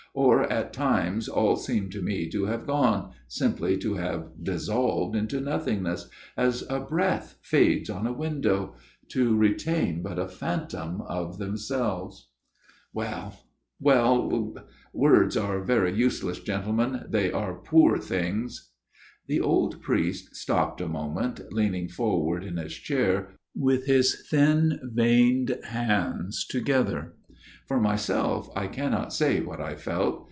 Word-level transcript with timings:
Or 0.13 0.43
at 0.51 0.73
times 0.73 1.29
all 1.29 1.55
seemed 1.55 1.93
to 1.93 2.01
me 2.01 2.27
to 2.31 2.43
have 2.47 2.67
gone, 2.67 3.11
simply 3.29 3.77
to 3.77 3.93
have 3.93 4.29
dissolved 4.43 5.15
into 5.15 5.39
nothingness, 5.39 6.09
as 6.35 6.65
a 6.69 6.81
breath 6.81 7.37
fades 7.41 7.89
on 7.89 8.05
a 8.05 8.11
window 8.11 8.75
to 9.11 9.37
retain 9.37 10.01
but 10.03 10.19
a 10.19 10.27
phantom 10.27 10.99
of 11.03 11.37
themselves. 11.37 12.27
130 12.91 13.23
A 13.23 13.23
MIRROR 13.23 13.27
OF 13.27 13.31
SHALOTT" 13.31 13.41
Well, 13.81 14.29
well 14.29 14.67
words 14.91 15.37
are 15.37 15.63
very 15.63 15.93
useless 15.95 16.41
gentlemen; 16.41 17.05
they 17.07 17.31
are 17.31 17.53
poor 17.61 17.97
things" 17.97 18.69
The 19.27 19.39
old 19.39 19.81
priest 19.81 20.45
paused 20.45 20.81
a 20.81 20.89
moment, 20.89 21.39
leaning 21.53 21.87
for 21.87 22.21
ward 22.21 22.43
in 22.43 22.57
his 22.57 22.73
chair 22.73 23.37
with 23.55 23.85
his 23.85 24.27
thin 24.29 24.77
veined 24.83 25.57
hands 25.67 26.45
together. 26.45 27.13
For 27.67 27.79
myself 27.79 28.49
I 28.53 28.67
cannot 28.67 29.13
say 29.13 29.39
what 29.39 29.61
I 29.61 29.75
felt. 29.75 30.19